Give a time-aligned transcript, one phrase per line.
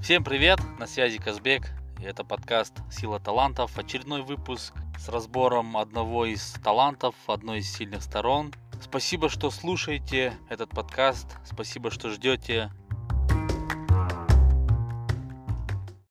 [0.00, 1.64] Всем привет, на связи Казбек,
[2.00, 8.02] и это подкаст «Сила талантов», очередной выпуск с разбором одного из талантов, одной из сильных
[8.02, 8.54] сторон.
[8.80, 12.70] Спасибо, что слушаете этот подкаст, спасибо, что ждете.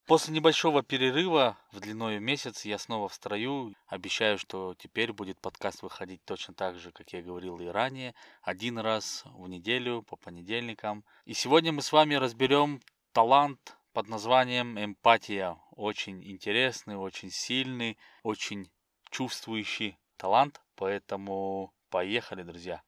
[0.05, 3.73] После небольшого перерыва в длиной месяц я снова в строю.
[3.87, 8.77] Обещаю, что теперь будет подкаст выходить точно так же, как я говорил и ранее, один
[8.79, 11.03] раз в неделю по понедельникам.
[11.25, 12.79] И сегодня мы с вами разберем
[13.11, 15.57] талант под названием эмпатия.
[15.71, 18.69] Очень интересный, очень сильный, очень
[19.09, 22.83] чувствующий талант, поэтому поехали, друзья.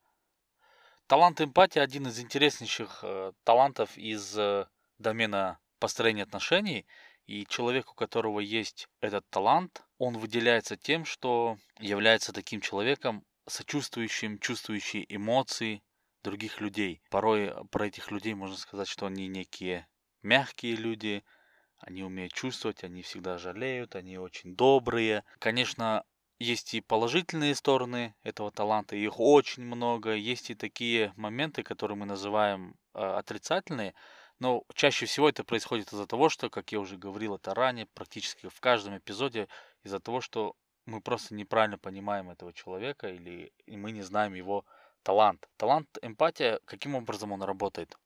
[1.08, 4.67] Талант эмпатии один из интереснейших э, талантов из э,
[5.00, 6.86] домена построения отношений–
[7.26, 14.38] и человек, у которого есть этот талант, он выделяется тем, что является таким человеком, сочувствующим,
[14.38, 15.81] чувствующим эмоции
[16.23, 17.02] других людей.
[17.09, 19.88] Порой про этих людей можно сказать, что они некие
[20.22, 21.23] мягкие люди,
[21.78, 25.23] они умеют чувствовать, они всегда жалеют, они очень добрые.
[25.39, 26.03] Конечно,
[26.39, 30.14] есть и положительные стороны этого таланта, их очень много.
[30.14, 33.94] Есть и такие моменты, которые мы называем э, отрицательные,
[34.40, 38.47] но чаще всего это происходит из-за того, что, как я уже говорил это ранее, практически
[38.47, 39.47] в каждом эпизоде,
[39.84, 44.66] из-за того, что мы просто неправильно понимаем этого человека или мы не знаем его
[45.03, 45.47] талант.
[45.58, 47.97] Талант эмпатия, каким образом он работает?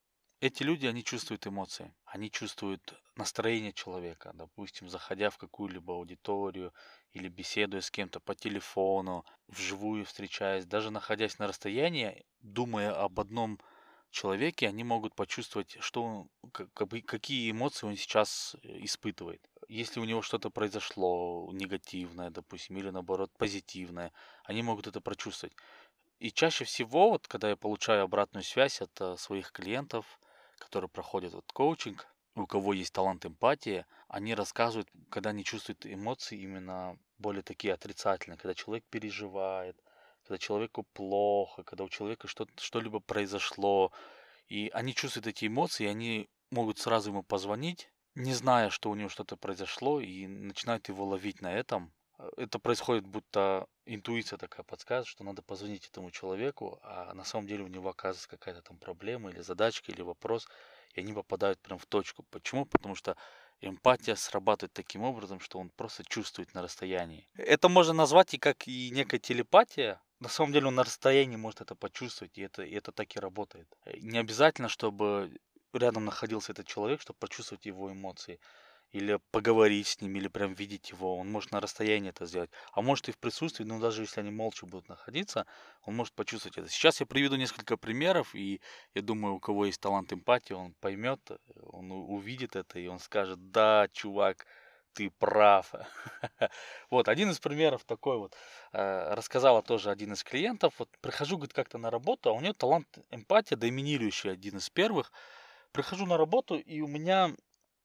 [0.43, 4.31] Эти люди, они чувствуют эмоции, они чувствуют настроение человека.
[4.33, 6.73] Допустим, заходя в какую-либо аудиторию
[7.13, 13.57] или беседуя с кем-то по телефону, вживую встречаясь, даже находясь на расстоянии, думая об одном
[14.11, 19.49] человеке, они могут почувствовать, что, как, бы, какие эмоции он сейчас э, испытывает.
[19.69, 24.11] Если у него что-то произошло негативное, допустим, или наоборот позитивное,
[24.43, 25.55] они могут это прочувствовать.
[26.19, 30.19] И чаще всего, вот, когда я получаю обратную связь от э, своих клиентов,
[30.63, 36.39] которые проходят вот, коучинг, у кого есть талант эмпатии, они рассказывают, когда они чувствуют эмоции
[36.39, 39.77] именно более такие отрицательные, когда человек переживает,
[40.23, 43.91] когда человеку плохо, когда у человека что- что-либо произошло,
[44.47, 48.95] и они чувствуют эти эмоции, и они могут сразу ему позвонить, не зная, что у
[48.95, 51.93] него что-то произошло, и начинают его ловить на этом.
[52.19, 57.47] Э, это происходит, будто интуиция такая подсказывает, что надо позвонить этому человеку, а на самом
[57.47, 60.47] деле у него оказывается какая-то там проблема или задачка, или вопрос,
[60.93, 62.23] и они попадают прям в точку.
[62.29, 62.65] Почему?
[62.65, 63.15] Потому что
[63.61, 67.27] эмпатия срабатывает таким образом, что он просто чувствует на расстоянии.
[67.35, 71.59] Это можно назвать и как и некая телепатия, на самом деле он на расстоянии может
[71.59, 73.67] это почувствовать, и это, и это так и работает.
[73.85, 75.37] Э, не обязательно, чтобы
[75.73, 78.39] рядом находился этот человек, чтобы почувствовать его эмоции.
[78.93, 81.17] Или поговорить с ним, или прям видеть его.
[81.17, 82.51] Он может на расстоянии это сделать.
[82.71, 85.47] А может и в присутствии, но даже если они молча будут находиться,
[85.81, 86.69] он может почувствовать это.
[86.69, 88.61] Сейчас я приведу несколько примеров, и
[88.93, 92.99] я думаю, у кого есть талант эмпатии, он поймет, э, он увидит это, и он
[92.99, 94.45] скажет, да, чувак,
[94.93, 95.73] ты прав.
[96.89, 98.35] вот, один из примеров такой вот.
[98.73, 100.75] Э, рассказала тоже один из клиентов.
[100.77, 105.11] Вот прихожу, говорит, как-то на работу, а у нее талант эмпатия, доминирующий один из первых.
[105.71, 107.31] Прихожу на работу, и у меня...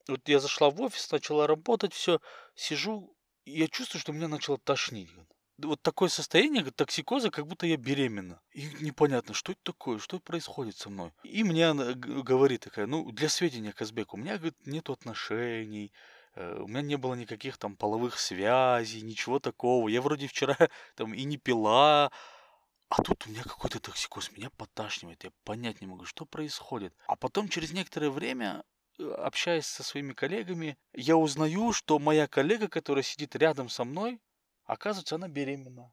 [0.08, 2.20] Вот я зашла в офис, начала работать, все,
[2.54, 3.14] сижу,
[3.44, 5.10] я чувствую, что меня начало тошнить.
[5.58, 8.40] Вот такое состояние токсикоза, как будто я беременна.
[8.52, 11.12] И непонятно, что это такое, что происходит со мной.
[11.24, 15.92] И мне она говорит такая, ну, для сведения, Казбек, у меня, говорит, нет отношений,
[16.38, 19.88] Э, у меня не было никаких там половых связей, ничего такого.
[19.88, 20.56] Я вроде вчера
[20.94, 22.12] там и не пила,
[22.88, 26.94] а тут у меня какой-то токсикоз, меня поташнивает, я понять не могу, что происходит.
[27.06, 28.62] А потом через некоторое время,
[28.98, 34.20] общаясь со своими коллегами, я узнаю, что моя коллега, которая сидит рядом со мной,
[34.64, 35.92] оказывается, она беременна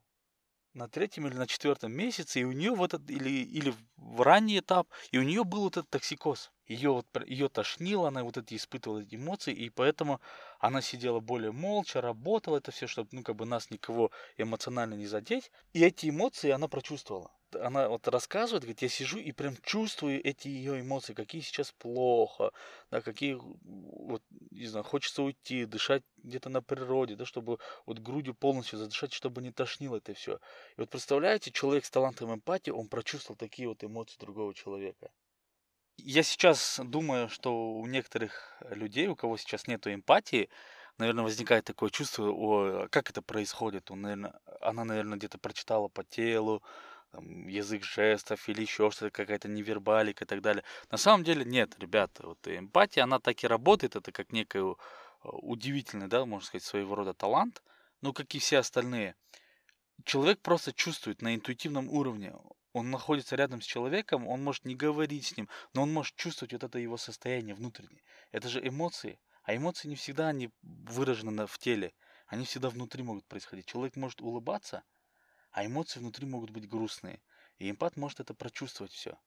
[0.76, 4.58] на третьем или на четвертом месяце, и у нее вот этот, или, или в ранний
[4.58, 6.52] этап, и у нее был вот этот токсикоз.
[6.66, 10.20] Ее, вот, ее тошнило, она вот эти испытывала эти эмоции, и поэтому
[10.58, 15.06] она сидела более молча, работала это все, чтобы, ну, как бы нас никого эмоционально не
[15.06, 15.50] задеть.
[15.72, 17.30] И эти эмоции она прочувствовала
[17.62, 22.52] она вот рассказывает, говорит, я сижу и прям чувствую эти ее эмоции, какие сейчас плохо,
[22.90, 28.34] да, какие, вот, не знаю, хочется уйти, дышать где-то на природе, да, чтобы вот грудью
[28.34, 30.36] полностью задышать, чтобы не тошнило это все.
[30.76, 35.10] И вот представляете, человек с талантом эмпатии, он прочувствовал такие вот эмоции другого человека.
[35.98, 40.50] Я сейчас думаю, что у некоторых людей, у кого сейчас нету эмпатии,
[40.98, 43.90] наверное, возникает такое чувство, о, как это происходит.
[43.90, 46.62] Он, наверное, она, наверное, где-то прочитала по телу,
[47.16, 50.64] там, язык жестов или еще что-то, какая-то невербалика и так далее.
[50.90, 54.76] На самом деле нет, ребята, вот эмпатия, она так и работает, это как некий
[55.22, 57.62] удивительный, да, можно сказать, своего рода талант,
[58.02, 59.14] ну, как и все остальные.
[60.04, 62.34] Человек просто чувствует на интуитивном уровне,
[62.74, 66.52] Он находится рядом с человеком, он может не говорить с ним, но он может чувствовать
[66.52, 68.02] вот это его состояние внутреннее.
[68.32, 69.18] Это же эмоции.
[69.44, 71.94] А эмоции не всегда они выражены в теле.
[72.26, 73.64] Они всегда внутри могут происходить.
[73.64, 74.82] Человек может улыбаться,
[75.56, 77.18] а эмоции внутри могут быть грустные.
[77.58, 79.18] И эмпат может это прочувствовать все.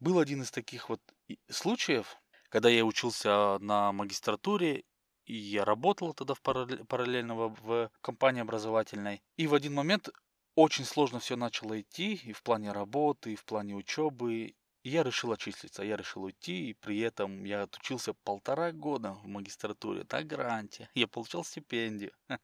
[0.00, 1.00] Был один из таких вот
[1.48, 2.16] случаев,
[2.48, 4.82] когда я учился на магистратуре,
[5.26, 9.22] и я работал тогда в параллельно в компании образовательной.
[9.36, 10.08] И в один момент
[10.56, 14.56] очень сложно все начало идти и в плане работы, и в плане учебы.
[14.82, 19.26] И я решил отчислиться, я решил уйти, и при этом я отучился полтора года в
[19.28, 20.88] магистратуре на гранте.
[20.94, 22.12] Я получал стипендию.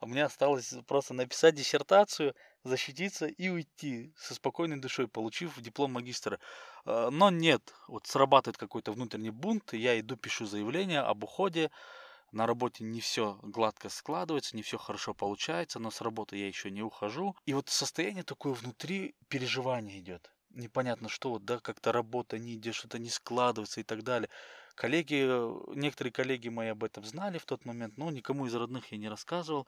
[0.00, 2.34] А мне осталось просто написать диссертацию,
[2.64, 6.38] защититься и уйти со спокойной душой, получив диплом магистра.
[6.84, 11.70] А, но нет, вот срабатывает какой-то внутренний бунт, я иду, пишу заявление об уходе,
[12.32, 16.70] на работе не все гладко складывается, не все хорошо получается, но с работы я еще
[16.70, 17.34] не ухожу.
[17.44, 20.30] И вот состояние такое внутри переживания идет.
[20.50, 24.28] Непонятно что, вот, да, как-то работа не идет, что-то не складывается и так далее.
[24.74, 25.26] Коллеги,
[25.74, 29.08] некоторые коллеги мои об этом знали в тот момент, но никому из родных я не
[29.08, 29.66] рассказывал.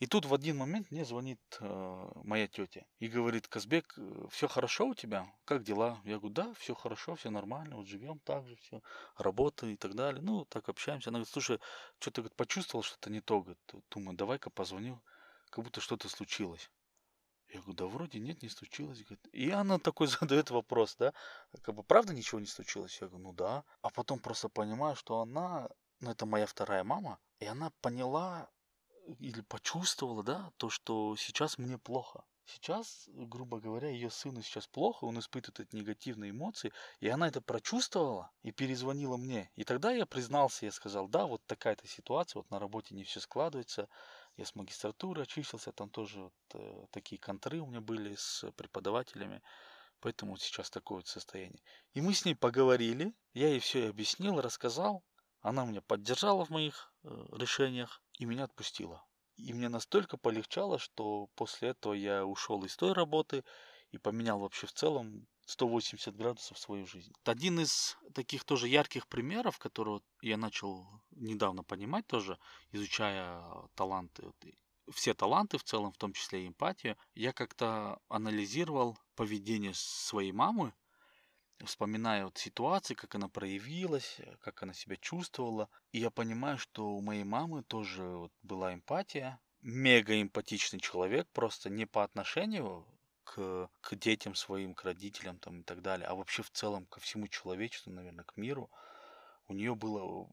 [0.00, 4.48] И тут в один момент мне звонит э, моя тетя и говорит, Казбек, э, все
[4.48, 5.30] хорошо у тебя?
[5.44, 6.00] Как дела?
[6.04, 8.80] Я говорю, да, все хорошо, все нормально, вот живем так же, все,
[9.18, 10.22] работа и так далее.
[10.22, 11.10] Ну, так общаемся.
[11.10, 11.60] Она говорит, слушай,
[11.98, 13.42] что-то говорит, почувствовал что-то не то.
[13.42, 13.60] Говорит,
[13.90, 15.02] думаю, давай-ка позвоню,
[15.50, 16.70] как будто что-то случилось.
[17.48, 19.04] Я говорю, да вроде нет, не случилось.
[19.04, 19.28] Говорит.
[19.32, 21.12] И она такой задает вопрос, да,
[21.60, 22.98] как бы правда ничего не случилось?
[23.02, 23.64] Я говорю, ну да.
[23.82, 25.68] А потом просто понимаю, что она,
[26.00, 28.48] ну это моя вторая мама, и она поняла,
[29.18, 32.24] или почувствовала, да, то, что сейчас мне плохо.
[32.44, 37.40] Сейчас, грубо говоря, ее сыну сейчас плохо, он испытывает эти негативные эмоции, и она это
[37.40, 39.52] прочувствовала и перезвонила мне.
[39.54, 43.20] И тогда я признался, я сказал, да, вот такая-то ситуация, вот на работе не все
[43.20, 43.88] складывается,
[44.36, 49.42] я с магистратуры очистился, там тоже вот, э, такие контры у меня были с преподавателями,
[50.00, 51.62] поэтому вот сейчас такое вот состояние.
[51.92, 55.04] И мы с ней поговорили, я ей все объяснил, рассказал,
[55.40, 59.04] она меня поддержала в моих решениях и меня отпустила.
[59.36, 63.44] И мне настолько полегчало, что после этого я ушел из той работы
[63.90, 67.12] и поменял вообще в целом 180 градусов свою жизнь.
[67.24, 72.38] Один из таких тоже ярких примеров, который я начал недавно понимать тоже,
[72.70, 73.42] изучая
[73.74, 74.32] таланты,
[74.92, 80.74] все таланты в целом, в том числе и эмпатию, я как-то анализировал поведение своей мамы
[81.66, 85.68] вспоминая вот ситуации, как она проявилась, э, как она себя чувствовала.
[85.92, 89.40] И я понимаю, что у моей мамы тоже вот была эмпатия.
[89.62, 92.86] Мега эмпатичный человек, просто не по отношению
[93.24, 96.98] к, к детям своим, к родителям там и так далее, а вообще в целом ко
[97.00, 98.70] всему человечеству, наверное, к миру.
[99.48, 100.28] У нее было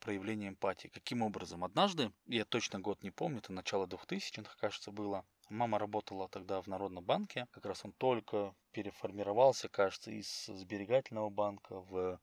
[0.00, 0.88] проявление эмпатии.
[0.88, 1.64] Каким образом?
[1.64, 6.68] Однажды, я точно год не помню, это начало 2000-х, кажется, было, Мама работала тогда в
[6.68, 12.20] Народном банке, как раз он только переформировался, кажется, из сберегательного банка в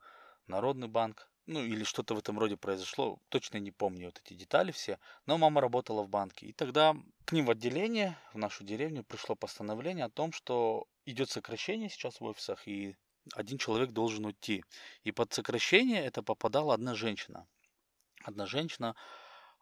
[0.47, 1.29] Народный банк.
[1.45, 5.37] Ну, или что-то в этом роде произошло, точно не помню вот эти детали все, но
[5.37, 6.45] мама работала в банке.
[6.45, 6.95] И тогда
[7.25, 12.21] к ним в отделение, в нашу деревню, пришло постановление о том, что идет сокращение сейчас
[12.21, 12.95] в офисах, и
[13.33, 14.63] один человек должен уйти.
[15.03, 17.45] И под сокращение это попадала одна женщина.
[18.23, 18.95] Одна женщина,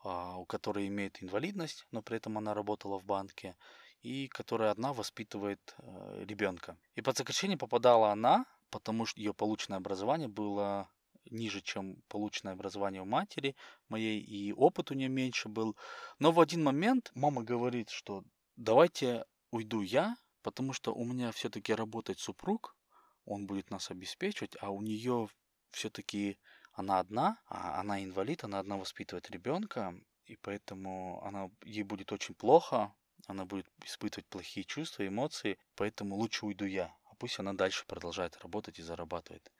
[0.06, 3.56] а, у которой имеет инвалидность, но при этом она работала в банке,
[4.04, 6.78] и которая одна воспитывает э, ребенка.
[6.94, 10.92] И под сокращение попадала она, потому что ее полученное образование было
[11.32, 13.56] ниже, чем полученное образование у матери
[13.90, 15.76] моей, и опыт у нее меньше был.
[16.20, 18.24] Но в один момент мама говорит, что
[18.58, 22.78] давайте уйду я, потому что у меня все-таки работает супруг,
[23.26, 25.30] он будет нас обеспечивать, а у нее
[25.72, 26.38] все-таки
[26.76, 32.36] она одна, а она инвалид, она одна воспитывает ребенка, и поэтому она, ей будет очень
[32.36, 32.94] плохо,
[33.28, 38.38] она будет испытывать плохие чувства, эмоции, поэтому лучше уйду я, а пусть она дальше продолжает
[38.44, 39.52] работать и зарабатывает.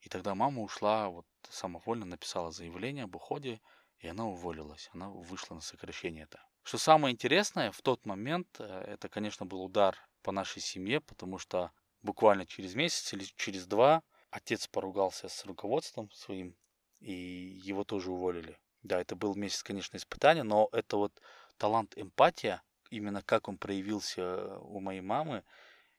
[0.00, 3.60] И тогда мама ушла, вот самовольно написала заявление об уходе,
[3.98, 6.42] и она уволилась, она вышла на сокращение это.
[6.62, 11.38] Что самое интересное, в тот момент, э, это, конечно, был удар по нашей семье, потому
[11.38, 11.70] что
[12.02, 16.56] буквально через месяц или через два отец поругался с руководством своим,
[17.00, 18.58] и его тоже уволили.
[18.82, 21.12] Да, это был месяц, конечно, испытания, но это вот
[21.58, 25.44] талант эмпатия, именно как он проявился у моей мамы,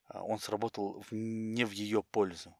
[0.08, 2.54] а, он сработал в, не в ее пользу.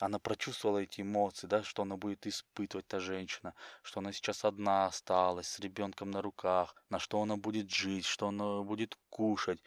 [0.00, 4.86] Она прочувствовала эти эмоции, да, что она будет испытывать, та женщина, что она сейчас одна
[4.86, 9.62] осталась, с ребенком на руках, на что она будет жить, что она будет кушать.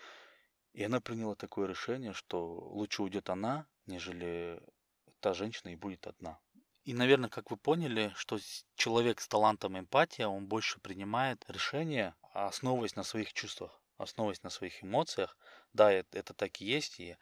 [0.74, 4.62] И она приняла такое решение, что лучше уйдет она, нежели
[5.26, 6.38] та женщина и будет одна.
[6.84, 8.38] И, наверное, как вы поняли, что
[8.76, 14.84] человек с талантом эмпатия, он больше принимает решения, основываясь на своих чувствах, основываясь на своих
[14.84, 15.36] эмоциях.
[15.74, 17.00] Да, это, это так и есть.
[17.00, 17.18] И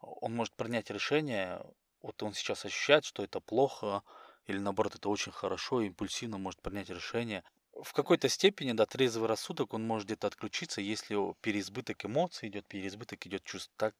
[0.00, 1.62] он может принять решение,
[2.02, 4.02] вот он сейчас ощущает, что это плохо,
[4.48, 7.44] или наоборот, это очень хорошо, импульсивно может принять решение.
[7.82, 13.26] В какой-то степени, да, трезвый рассудок, он может где-то отключиться, если переизбыток эмоций идет, переизбыток
[13.26, 13.94] идет чувств, так,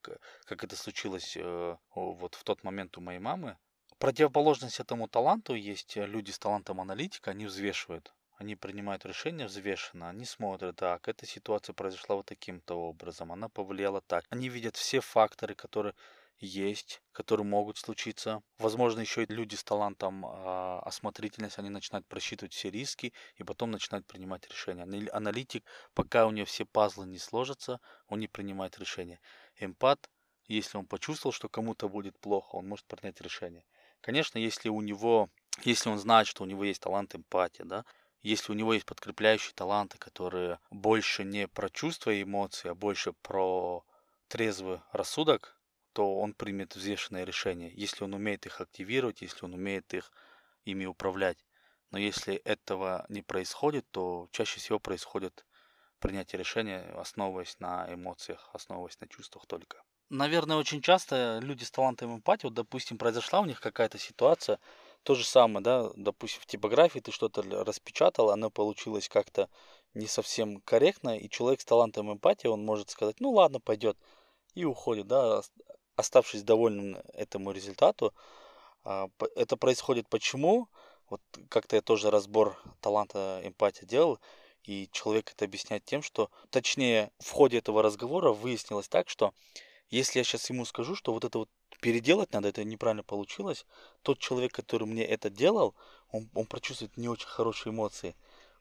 [0.44, 3.58] как это случилось э, вот в тот момент у моей мамы.
[3.98, 8.14] Противоположность этому таланту есть э, люди с талантом аналитика, они взвешивают.
[8.38, 14.00] Они принимают решения взвешенно, они смотрят, так, эта ситуация произошла вот таким-то образом, она повлияла
[14.02, 14.24] так.
[14.28, 15.94] Они видят все факторы, которые
[16.38, 18.42] есть, которые могут случиться.
[18.58, 23.70] Возможно, еще и люди с талантом э, осмотрительность, они начинают просчитывать все риски и потом
[23.70, 24.82] начинают принимать решения.
[25.12, 25.64] Аналитик,
[25.94, 29.20] пока у него все пазлы не сложатся, он не принимает решения.
[29.58, 30.10] Эмпат,
[30.46, 33.64] если он почувствовал, что кому-то будет плохо, он может принять решение.
[34.00, 35.30] Конечно, если у него,
[35.62, 37.84] если он знает, что у него есть талант эмпатии, да,
[38.22, 43.12] если у него есть подкрепляющие таланты, которые больше не про чувства и эмоции, а больше
[43.22, 43.84] про
[44.28, 45.55] трезвый рассудок,
[45.96, 50.12] то он примет взвешенное решение, если он умеет их активировать, если он умеет их
[50.66, 51.38] ими управлять.
[51.90, 55.46] Но если этого не происходит, то чаще всего происходит
[55.98, 59.82] принятие решения, основываясь на эмоциях, основываясь на чувствах только.
[60.10, 64.58] Наверное, очень часто люди с талантом эмпатии, вот, допустим, произошла у них какая-то ситуация,
[65.02, 69.48] то же самое, да, допустим, в типографии ты что-то распечатал, оно получилось как-то
[69.94, 73.96] не совсем корректно, и человек с талантом эмпатии, он может сказать, ну ладно, пойдет,
[74.56, 75.42] и уходит, да,
[75.96, 78.14] оставшись довольным этому результату.
[78.84, 80.68] А, это происходит почему?
[81.10, 84.20] Вот как-то я тоже разбор таланта эмпатии делал,
[84.64, 89.32] и человек это объясняет тем, что, точнее, в ходе этого разговора выяснилось так, что
[89.88, 91.48] если я сейчас ему скажу, что вот это вот
[91.80, 93.64] переделать надо, это неправильно получилось,
[94.02, 95.74] тот человек, который мне это делал,
[96.10, 98.16] он, он прочувствует не очень хорошие эмоции.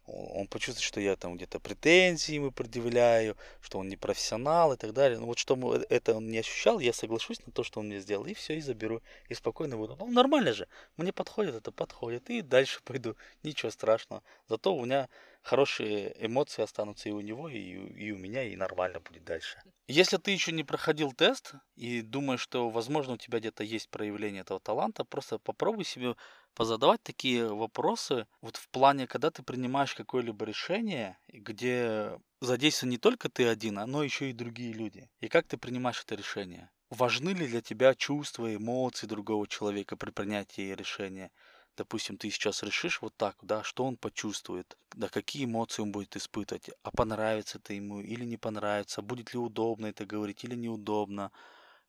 [0.07, 4.93] Он почувствует, что я там где-то претензии ему предъявляю, что он не профессионал и так
[4.93, 5.17] далее.
[5.17, 8.25] Ну вот чтобы это он не ощущал, я соглашусь на то, что он мне сделал,
[8.25, 9.01] и все, и заберу.
[9.29, 9.95] И спокойно буду.
[9.99, 12.29] Ну нормально же, мне подходит это, подходит.
[12.29, 14.21] И дальше пойду, ничего страшного.
[14.47, 15.09] Зато у меня
[15.45, 19.61] хорошие эмоции останутся и у него, и, и у меня, и нормально будет дальше.
[19.87, 24.41] Если ты еще не проходил тест и думаешь, что, возможно, у тебя где-то есть проявление
[24.41, 26.15] этого таланта, просто попробуй себе
[26.55, 33.29] позадавать такие вопросы вот в плане, когда ты принимаешь какое-либо решение, где задействован не только
[33.29, 35.09] ты один, но еще и другие люди.
[35.19, 36.71] И как ты принимаешь это решение?
[36.89, 41.31] Важны ли для тебя чувства, эмоции другого человека при принятии решения?
[41.77, 46.15] Допустим, ты сейчас решишь вот так, да, что он почувствует, да, какие эмоции он будет
[46.15, 51.31] испытывать, а понравится это ему или не понравится, будет ли удобно это говорить или неудобно.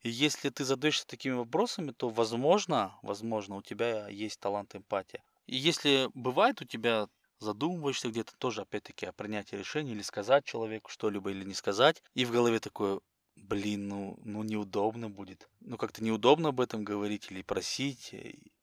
[0.01, 5.23] И если ты задаешься такими вопросами, то, возможно, возможно, у тебя есть талант эмпатии.
[5.47, 7.07] И если бывает у тебя
[7.39, 12.25] задумываешься где-то тоже, опять-таки, о принятии решения или сказать человеку что-либо или не сказать, и
[12.25, 12.99] в голове такое,
[13.35, 15.49] блин, ну, ну неудобно будет.
[15.61, 18.13] Ну как-то неудобно об этом говорить или просить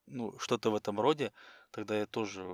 [0.07, 1.31] ну, что-то в этом роде,
[1.71, 2.45] тогда я тоже,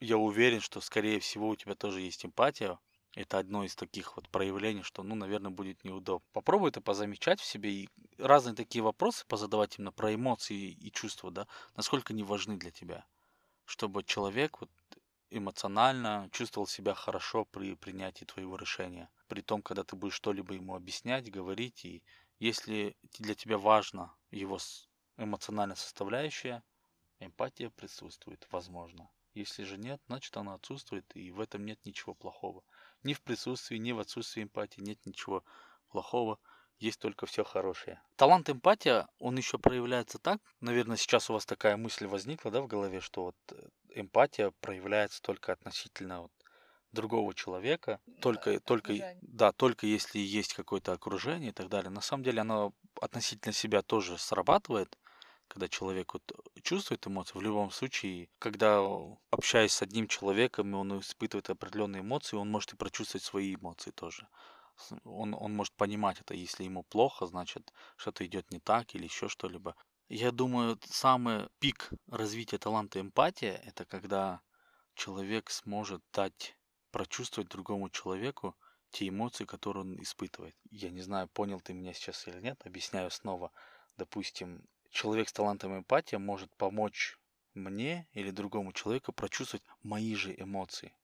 [0.00, 2.78] я уверен, что, скорее всего, у тебя тоже есть эмпатия.
[3.14, 6.26] Это одно из таких вот проявлений, что, ну, наверное, будет неудобно.
[6.32, 11.30] Попробуй это позамечать в себе и разные такие вопросы позадавать именно про эмоции и чувства,
[11.30, 11.46] да,
[11.76, 13.06] насколько они важны для тебя,
[13.64, 14.70] чтобы человек вот
[15.30, 19.10] эмоционально чувствовал себя хорошо при принятии твоего решения.
[19.28, 22.02] При том, когда ты будешь что-либо ему объяснять, говорить, и
[22.38, 24.58] если для тебя важно его
[25.16, 26.62] эмоциональная составляющая,
[27.20, 29.10] Эмпатия присутствует, возможно.
[29.34, 32.62] Если же нет, значит она отсутствует, и в этом нет ничего плохого.
[33.02, 35.44] Ни в присутствии, ни в отсутствии эмпатии нет ничего
[35.88, 36.38] плохого,
[36.78, 38.00] есть только все хорошее.
[38.16, 42.66] Талант эмпатия, он еще проявляется так, наверное, сейчас у вас такая мысль возникла, да, в
[42.66, 46.32] голове, что вот э, эмпатия проявляется только относительно вот
[46.92, 51.90] другого человека, только, да, только, да, только если есть какое-то окружение и так далее.
[51.90, 54.96] На самом деле оно относительно себя тоже срабатывает,
[55.48, 58.80] когда человек вот чувствует эмоции, в любом случае, когда
[59.30, 63.90] общаясь с одним человеком, и он испытывает определенные эмоции, он может и прочувствовать свои эмоции
[63.90, 64.28] тоже.
[65.04, 69.28] Он, он может понимать это, если ему плохо, значит, что-то идет не так или еще
[69.28, 69.74] что-либо.
[70.08, 74.40] Я думаю, самый пик развития таланта эмпатия, это когда
[74.94, 76.56] человек сможет дать,
[76.90, 78.56] прочувствовать другому человеку
[78.90, 80.54] те эмоции, которые он испытывает.
[80.70, 83.50] Я не знаю, понял ты меня сейчас или нет, объясняю снова.
[83.96, 84.62] Допустим,
[84.96, 87.18] человек с талантом эмпатия может помочь
[87.52, 90.94] мне или другому человеку прочувствовать мои же эмоции.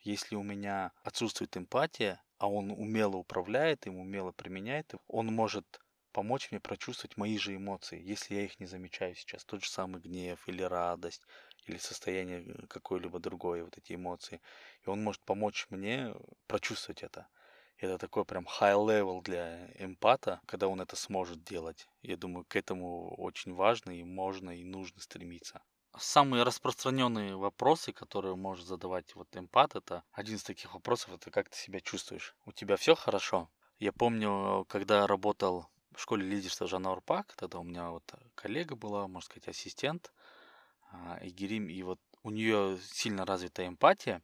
[0.00, 5.80] Если у меня отсутствует эмпатия, а он умело управляет им, умело применяет, он может
[6.12, 9.44] помочь мне прочувствовать мои же эмоции, если я их не замечаю сейчас.
[9.44, 11.22] Тот же самый гнев или радость,
[11.66, 14.40] или состояние э, какое-либо другое, вот эти эмоции.
[14.86, 16.14] И он может помочь мне
[16.46, 17.28] прочувствовать это.
[17.82, 21.88] Это такой прям high level для эмпата, когда он это сможет делать.
[22.00, 25.60] Я думаю, к этому очень важно и можно и нужно стремиться.
[25.98, 31.48] Самые распространенные вопросы, которые может задавать вот эмпат, это один из таких вопросов, это как
[31.48, 32.36] ты себя чувствуешь.
[32.46, 33.50] У тебя все хорошо?
[33.80, 38.04] Я помню, когда работал в школе лидерства Жанна Урпак, тогда у меня вот
[38.36, 40.12] коллега была, можно сказать, ассистент,
[40.92, 44.22] а, Игерим, и вот у нее сильно развита эмпатия,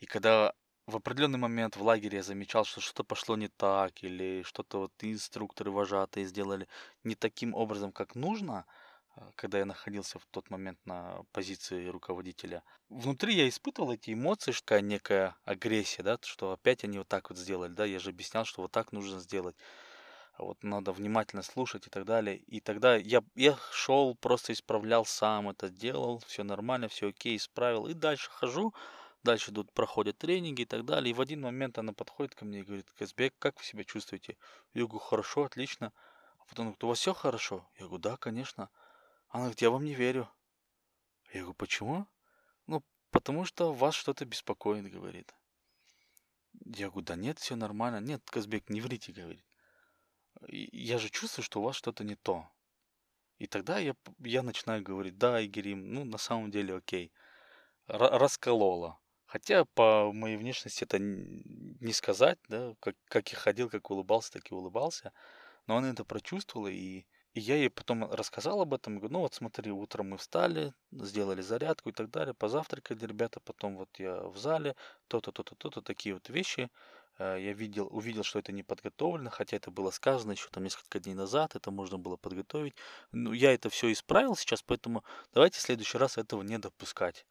[0.00, 0.54] и когда
[0.86, 4.92] в определенный момент в лагере я замечал, что что-то пошло не так, или что-то вот
[5.00, 6.68] инструкторы вожатые сделали
[7.04, 8.66] не таким образом, как нужно,
[9.14, 12.62] а, когда я находился в тот момент на позиции руководителя.
[12.88, 17.38] Внутри я испытывал эти эмоции, что некая агрессия, да, что опять они вот так вот
[17.38, 19.56] сделали, да, я же объяснял, что вот так нужно сделать.
[20.38, 22.38] Вот надо внимательно слушать и так далее.
[22.38, 27.86] И тогда я, я шел, просто исправлял сам это делал, все нормально, все окей, исправил.
[27.86, 28.72] И дальше хожу,
[29.22, 31.10] дальше тут проходят тренинги и так далее.
[31.10, 34.36] И в один момент она подходит ко мне и говорит, Казбек, как вы себя чувствуете?
[34.74, 35.92] Я говорю, хорошо, отлично.
[36.38, 37.68] А потом говорит, у вас все хорошо?
[37.78, 38.70] Я говорю, да, конечно.
[39.28, 40.28] Она говорит, я вам не верю.
[41.32, 42.06] Я говорю, почему?
[42.66, 45.34] Ну, потому что вас что-то беспокоит, говорит.
[46.64, 48.00] Я говорю, да нет, все нормально.
[48.00, 49.44] Нет, Казбек, не врите, говорит.
[50.48, 52.48] Я же чувствую, что у вас что-то не то.
[53.38, 57.12] И тогда я, я начинаю говорить, да, Игерим, ну, на самом деле, окей.
[57.88, 58.99] Р- расколола.
[59.30, 64.50] Хотя по моей внешности это не сказать, да, как, как я ходил, как улыбался, так
[64.50, 65.12] и улыбался.
[65.68, 69.34] Но она это прочувствовала, и и я ей потом рассказал об этом, говорю, ну вот
[69.34, 74.36] смотри, утром мы встали, сделали зарядку и так далее, позавтракали ребята, потом вот я в
[74.36, 74.74] зале,
[75.06, 76.68] то-то, то-то, то-то, такие вот вещи.
[77.20, 80.98] Э, я видел, увидел, что это не подготовлено, хотя это было сказано еще там несколько
[80.98, 82.74] дней назад, это можно было подготовить.
[83.12, 87.26] Ну, я это все исправил сейчас, поэтому давайте в следующий раз этого не допускать.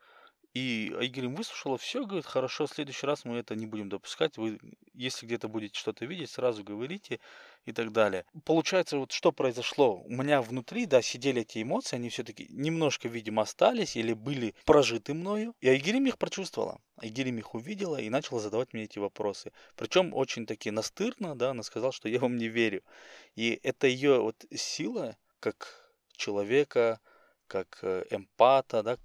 [0.59, 4.35] И Айгерим выслушала все, говорит, хорошо, в следующий раз мы это не будем допускать.
[4.35, 4.59] Вы,
[4.93, 7.21] если где-то будете что-то видеть, сразу говорите
[7.63, 8.25] и так далее.
[8.43, 10.01] Получается, вот что произошло?
[10.01, 15.13] У меня внутри, да, сидели эти эмоции, они все-таки немножко, видимо, остались или были прожиты
[15.13, 15.55] мною.
[15.61, 16.81] И Айгерим их прочувствовала.
[16.97, 19.53] Айгерим их увидела и начала задавать мне эти вопросы.
[19.77, 22.83] Причем очень таки настырно, да, она сказала, что я вам не верю.
[23.37, 26.99] И это ее вот сила, как человека,
[27.47, 28.97] как э, эмпата, да,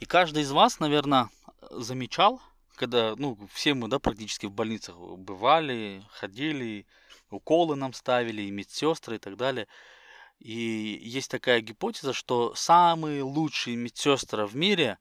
[0.00, 1.28] и каждый из вас, наверное,
[1.70, 2.40] замечал,
[2.74, 6.86] когда, ну, все мы, да, практически в больницах бывали, ходили,
[7.30, 9.68] уколы нам ставили, и медсестры и так далее.
[10.38, 14.98] И есть такая гипотеза, что самые лучшие медсестры в мире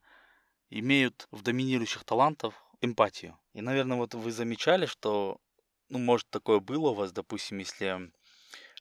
[0.70, 3.40] имеют в доминирующих талантах эмпатию.
[3.54, 5.40] И, наверное, вот вы замечали, что,
[5.88, 8.12] ну, может, такое было у вас, допустим, если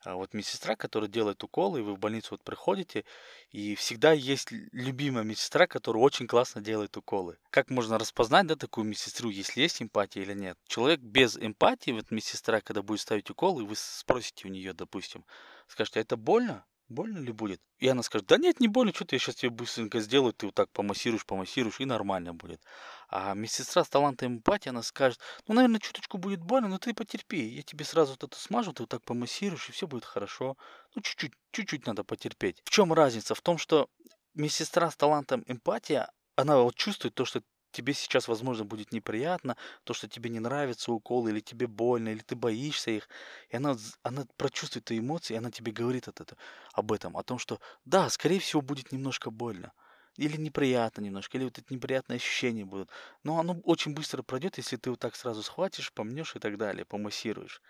[0.04, 3.04] вот медсестра, которая делает уколы, и вы в больницу вот приходите,
[3.50, 7.38] и всегда есть любимая медсестра, которая очень классно делает уколы.
[7.50, 10.56] Как можно распознать, да, такую медсестру, если есть эмпатия или нет?
[10.66, 15.24] Человек без эмпатии, вот медсестра, когда будет ставить уколы, вы спросите у нее, допустим,
[15.66, 16.64] скажете, а это больно?
[16.88, 17.60] Больно ли будет?
[17.78, 20.46] И она скажет, да нет, не больно, что ты я сейчас тебе быстренько сделаю, ты
[20.46, 22.62] вот так помассируешь, помассируешь, и нормально будет.
[23.08, 27.46] А медсестра с талантом эмпатии, она скажет, ну, наверное, чуточку будет больно, но ты потерпи,
[27.46, 30.56] я тебе сразу вот это смажу, ты вот так помассируешь, и все будет хорошо.
[30.94, 32.62] Ну, чуть-чуть, чуть-чуть надо потерпеть.
[32.64, 33.34] В чем разница?
[33.34, 33.88] В том, что
[34.34, 37.42] медсестра с талантом эмпатия, она вот чувствует то, что
[37.72, 42.20] тебе сейчас, возможно, будет неприятно, то, что тебе не нравится укол, или тебе больно, или
[42.20, 43.08] ты боишься их.
[43.50, 46.40] И она, она прочувствует твои эмоции, и она тебе говорит от этого,
[46.72, 49.72] об этом, о том, что да, скорее всего, будет немножко больно.
[50.16, 52.90] Или неприятно немножко, или вот эти неприятные ощущения будут.
[53.22, 56.84] Но оно очень быстро пройдет, если ты вот так сразу схватишь, помнешь и так далее,
[56.84, 57.62] помассируешь.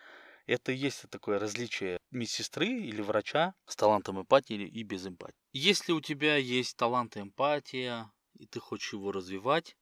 [0.47, 5.37] Это и есть такое различие медсестры или врача с талантом эмпатии и без эмпатии.
[5.53, 9.77] Если у тебя есть талант эмпатия, и ты хочешь его развивать,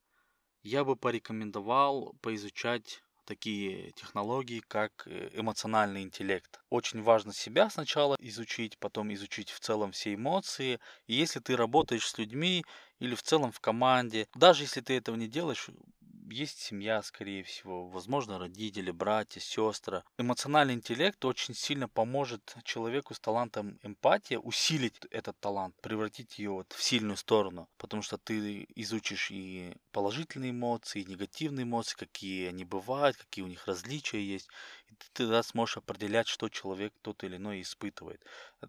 [0.63, 6.59] я бы порекомендовал поизучать такие технологии, как э, эмоциональный интеллект.
[6.69, 10.79] Очень важно себя сначала изучить, потом изучить в целом все эмоции.
[11.07, 12.63] И если ты работаешь с людьми
[12.99, 15.69] или в целом в команде, даже если ты этого не делаешь,
[16.29, 20.03] есть семья, скорее всего, возможно, родители, братья, сестры.
[20.17, 26.73] Эмоциональный интеллект очень сильно поможет человеку с талантом эмпатии усилить этот талант, превратить ее вот
[26.73, 32.65] в сильную сторону, потому что ты изучишь и положительные эмоции, и негативные эмоции, какие они
[32.65, 34.49] бывают, какие у них различия есть,
[34.87, 38.23] и ты тогда сможешь определять, что человек тот или иной испытывает.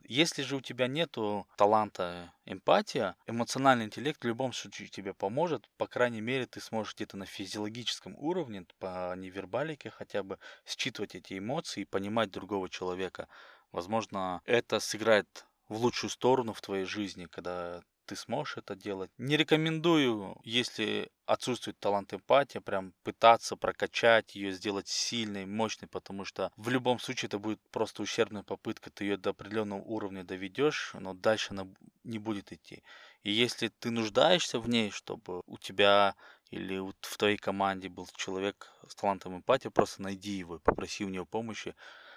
[0.04, 1.16] Если же у тебя нет
[1.56, 5.68] таланта эмпатия, эмоциональный интеллект в любом случае тебе поможет.
[5.76, 11.38] По крайней мере, ты сможешь где-то на физиологическом уровне, по невербалике хотя бы, считывать эти
[11.38, 13.28] эмоции и понимать другого человека.
[13.72, 19.10] Возможно, это сыграет в лучшую сторону в твоей жизни, когда ты сможешь это делать.
[19.18, 26.50] Не рекомендую, если отсутствует талант эмпатия, прям пытаться прокачать ее, сделать сильной, мощной, потому что
[26.56, 31.12] в любом случае это будет просто ущербная попытка, ты ее до определенного уровня доведешь, но
[31.12, 31.68] дальше она
[32.02, 32.82] не будет идти.
[33.24, 36.14] И если ты нуждаешься в ней, чтобы у тебя
[36.50, 41.10] или в твоей команде был человек с талантом эмпатии, просто найди его и попроси у
[41.10, 41.74] него помощи,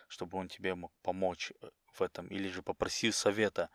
[0.08, 2.28] чтобы он тебе мог помочь э, в этом.
[2.28, 3.70] Или же попроси совета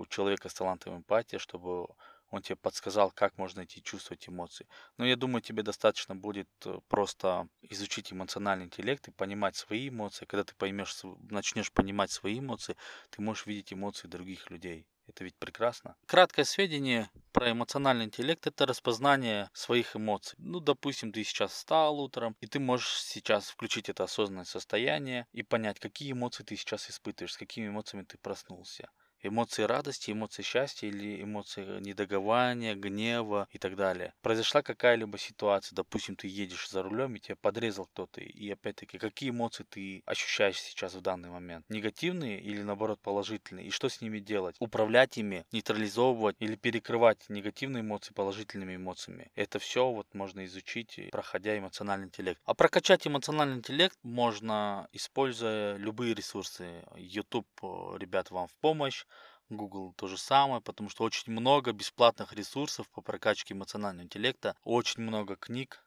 [0.00, 1.86] у человека с талантом эмпатии, чтобы
[2.30, 4.66] он тебе подсказал, как можно идти чувствовать эмоции.
[4.96, 10.26] Но я думаю, тебе достаточно будет э, просто изучить эмоциональный интеллект и понимать свои эмоции.
[10.26, 10.96] Когда ты поймешь,
[11.28, 12.76] начнешь понимать свои эмоции,
[13.10, 14.86] ты можешь видеть эмоции других людей.
[15.08, 15.96] Это ведь прекрасно.
[16.06, 20.36] Краткое сведение про эмоциональный интеллект– это распознание своих эмоций.
[20.38, 25.42] Ну, допустим, ты сейчас встал утром, и ты можешь сейчас включить это осознанное состояние и
[25.42, 28.88] понять, какие эмоции ты сейчас испытываешь, с какими эмоциями ты проснулся
[29.22, 34.14] эмоции радости, эмоции счастья или эмоции недогования, гнева и так далее.
[34.22, 39.30] Произошла какая-либо ситуация, допустим, ты едешь за рулем и тебя подрезал кто-то, и опять-таки, какие
[39.30, 41.64] эмоции ты ощущаешь сейчас в данный момент?
[41.68, 43.66] Негативные или наоборот положительные?
[43.66, 44.56] И что с ними делать?
[44.58, 49.30] Управлять ими, нейтрализовывать или перекрывать негативные эмоции положительными эмоциями?
[49.34, 52.40] Это все вот можно изучить, проходя эмоциональный интеллект.
[52.44, 56.82] А прокачать эмоциональный интеллект можно, используя любые ресурсы.
[56.96, 59.04] YouTube, э, ребят, вам в помощь.
[59.50, 65.02] Google то же самое, потому что очень много бесплатных ресурсов по прокачке эмоционального интеллекта, очень
[65.02, 65.84] много книг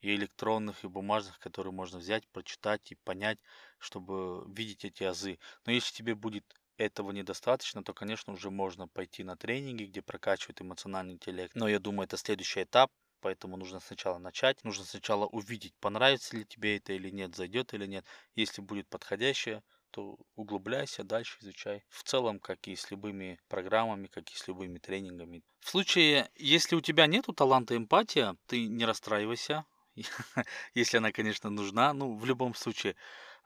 [0.00, 3.38] и электронных, и бумажных, которые можно взять, прочитать и понять,
[3.78, 5.38] чтобы видеть эти азы.
[5.66, 6.44] Но если тебе будет
[6.78, 11.54] этого недостаточно, то, конечно, уже можно пойти на тренинги, где прокачивают эмоциональный интеллект.
[11.54, 16.44] Но я думаю, это следующий этап, поэтому нужно сначала начать, нужно сначала увидеть, понравится ли
[16.44, 18.06] тебе это или нет, зайдет или нет.
[18.34, 19.62] Если будет подходящее,
[19.96, 21.82] то углубляйся, дальше изучай.
[21.88, 25.42] В целом, как и с любыми программами, как и с любыми тренингами.
[25.60, 29.64] В случае, если у тебя нету таланта эмпатия, ты не расстраивайся,
[30.74, 31.94] если она, конечно, нужна.
[31.94, 32.94] Ну, в любом случае,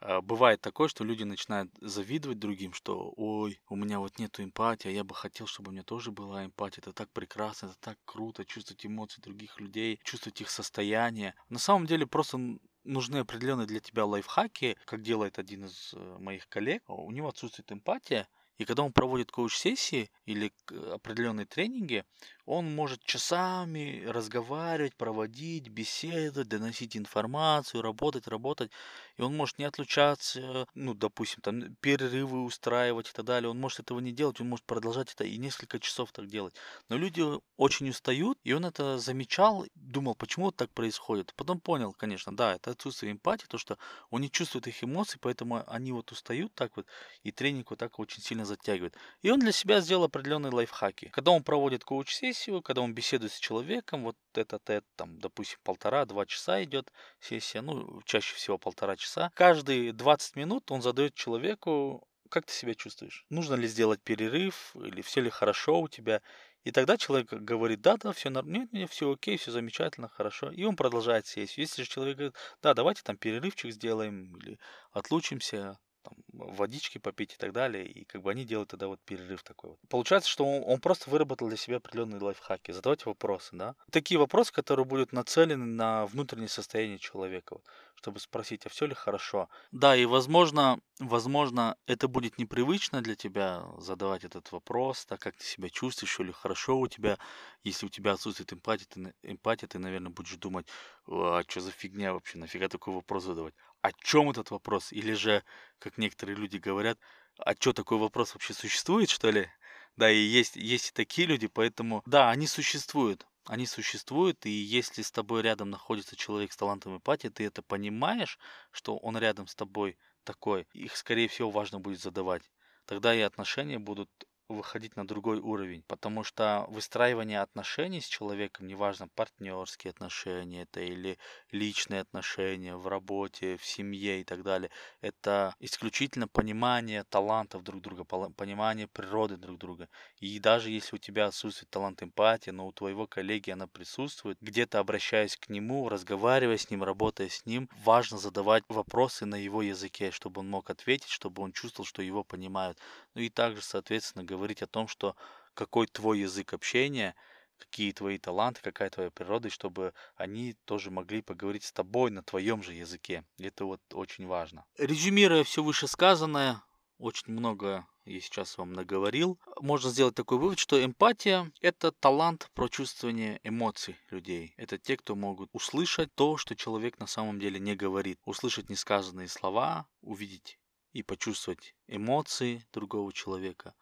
[0.00, 4.88] а, бывает такое, что люди начинают завидовать другим, что ой, у меня вот нету эмпатии,
[4.88, 6.80] а я бы хотел, чтобы у меня тоже была эмпатия.
[6.80, 11.36] Это так прекрасно, это так круто, чувствовать эмоции других людей, чувствовать их состояние.
[11.48, 12.38] На самом деле просто
[12.84, 16.82] нужны определенные для тебя лайфхаки, как делает один из э, моих коллег.
[16.88, 20.52] У него отсутствует эмпатия, и когда он проводит коуч-сессии или
[20.92, 22.04] определенные тренинги,
[22.50, 28.72] он может часами разговаривать, проводить, беседовать, доносить информацию, работать, работать.
[29.16, 33.48] И он может не отлучаться, ну, допустим, там перерывы устраивать и так далее.
[33.48, 36.54] Он может этого не делать, он может продолжать это и несколько часов так делать.
[36.88, 37.22] Но люди
[37.56, 41.32] очень устают, и он это замечал, думал, почему так происходит.
[41.36, 43.78] Потом понял, конечно, да, это отсутствие эмпатии, то, что
[44.10, 46.86] он не чувствует их эмоций, поэтому они вот устают так вот,
[47.22, 48.96] и тренинг вот так очень сильно затягивает.
[49.22, 51.10] И он для себя сделал определенные лайфхаки.
[51.12, 55.58] Когда он проводит коуч-сессии, сессию, когда он беседует с человеком, вот этот, это, там, допустим,
[55.62, 59.30] полтора-два часа идет сессия, ну, чаще всего полтора часа.
[59.34, 63.26] Каждые 20 минут он задает человеку, как ты себя чувствуешь?
[63.28, 66.22] Нужно ли сделать перерыв, или все ли хорошо у тебя?
[66.64, 70.50] И тогда человек говорит, да, да, все нормально, нет, нет, все окей, все замечательно, хорошо.
[70.50, 71.64] И он продолжает сессию.
[71.64, 74.58] Если же человек говорит, да, давайте там перерывчик сделаем, или
[74.92, 77.86] отлучимся, там, водички попить и так далее.
[77.86, 79.78] И как бы они делают тогда вот перерыв такой вот.
[79.88, 82.72] Получается, что он, он просто выработал для себя определенные лайфхаки.
[82.72, 83.74] Задавать вопросы, да.
[83.90, 87.54] Такие вопросы, которые будут нацелены на внутреннее состояние человека.
[87.54, 87.64] Вот,
[88.00, 89.48] чтобы спросить, а все ли хорошо.
[89.72, 95.44] Да, и возможно, возможно, это будет непривычно для тебя задавать этот вопрос, так как ты
[95.44, 97.18] себя чувствуешь, все ли хорошо у тебя.
[97.62, 100.66] Если у тебя отсутствует эмпатия, ты, эмпатия, ты наверное, будешь думать,
[101.06, 104.92] а что за фигня вообще, нафига такой вопрос задавать о чем этот вопрос?
[104.92, 105.44] Или же,
[105.78, 106.98] как некоторые люди говорят,
[107.38, 109.48] а что такой вопрос вообще существует, что ли?
[109.96, 113.26] Да, и есть, есть и такие люди, поэтому, да, они существуют.
[113.46, 118.38] Они существуют, и если с тобой рядом находится человек с талантом эмпатии, ты это понимаешь,
[118.70, 122.50] что он рядом с тобой такой, их, скорее всего, важно будет задавать.
[122.84, 124.10] Тогда и отношения будут
[124.54, 131.18] выходить на другой уровень, потому что выстраивание отношений с человеком, неважно, партнерские отношения это или
[131.50, 138.04] личные отношения в работе, в семье и так далее, это исключительно понимание талантов друг друга,
[138.04, 139.88] понимание природы друг друга.
[140.18, 144.78] И даже если у тебя отсутствует талант эмпатии, но у твоего коллеги она присутствует, где-то
[144.78, 150.10] обращаясь к нему, разговаривая с ним, работая с ним, важно задавать вопросы на его языке,
[150.10, 152.78] чтобы он мог ответить, чтобы он чувствовал, что его понимают.
[153.14, 155.16] Ну и также, соответственно, говорить о том, что
[155.54, 157.14] какой твой язык общения,
[157.58, 162.22] какие твои таланты, какая твоя природа, и чтобы они тоже могли поговорить с тобой на
[162.22, 163.24] твоем же языке.
[163.38, 164.64] Это вот очень важно.
[164.78, 166.62] Резюмируя все вышесказанное,
[166.98, 173.40] очень много я сейчас вам наговорил, можно сделать такой вывод, что эмпатия– это талант прочувствования
[173.42, 174.54] эмоций людей.
[174.56, 178.18] Это те, кто могут услышать то, что человек на самом деле не говорит.
[178.24, 180.58] Услышать несказанные слова, увидеть
[180.92, 183.74] и почувствовать эмоции другого человека.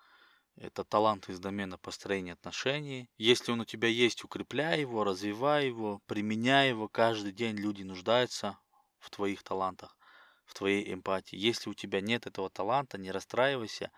[0.56, 3.08] Это талант из домена построения отношений.
[3.16, 6.88] Если он у тебя есть, укрепляй его, развивай его, применяй его.
[6.88, 8.58] Каждый день люди нуждаются
[8.98, 9.96] в твоих талантах,
[10.44, 11.36] в твоей эмпатии.
[11.36, 13.92] Если у тебя нет этого таланта, не расстраивайся.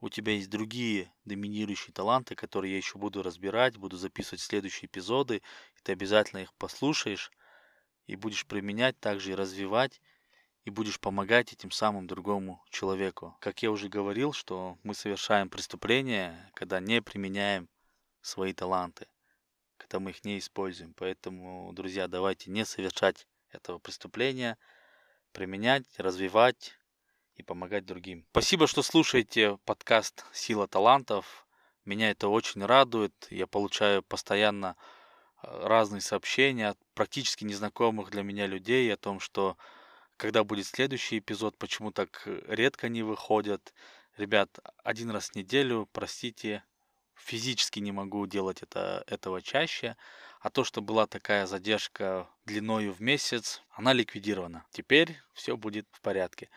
[0.00, 5.36] У тебя есть другие доминирующие таланты, которые я еще буду разбирать, буду записывать следующие эпизоды.
[5.76, 7.30] И ты обязательно их послушаешь
[8.06, 10.00] и будешь применять, также и развивать
[10.64, 13.36] и будешь помогать этим самым другому человеку.
[13.40, 17.68] Как я уже говорил, что мы совершаем преступления, когда не применяем
[18.20, 19.08] свои таланты,
[19.76, 20.94] когда мы их не используем.
[20.94, 24.56] Поэтому, друзья, давайте не совершать этого преступления,
[25.32, 26.74] применять, развивать
[27.34, 28.24] и помогать другим.
[28.30, 31.46] Спасибо, что слушаете подкаст «Сила талантов».
[31.84, 33.12] Меня это очень радует.
[33.30, 34.76] Я получаю постоянно
[35.42, 39.56] э, разные сообщения от практически незнакомых для меня людей о том, что
[40.16, 43.72] когда будет следующий эпизод, почему так э, редко не выходят.
[44.16, 46.62] Ребят, один раз в неделю, простите,
[47.14, 49.96] физически не могу делать это, этого чаще.
[50.40, 54.64] А то, что была такая задержка длиною в месяц, она ликвидирована.
[54.70, 56.50] Теперь все будет в порядке.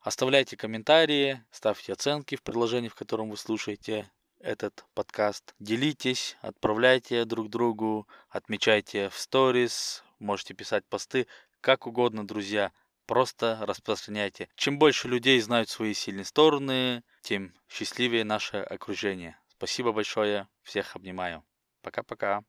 [0.00, 5.54] Оставляйте комментарии, ставьте оценки в приложении, в котором вы слушаете этот подкаст.
[5.58, 11.26] Делитесь, отправляйте друг другу, отмечайте в сторис, можете писать посты,
[11.60, 12.70] как угодно, друзья.
[13.06, 14.48] Просто распространяйте.
[14.56, 19.38] Чем больше людей знают свои сильные стороны, тем счастливее наше окружение.
[19.48, 20.48] Спасибо большое.
[20.62, 21.44] Всех обнимаю.
[21.82, 22.42] Пока-пока.